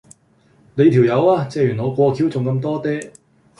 [0.73, 3.11] 你條友呀，借完我過橋仲咁多嗲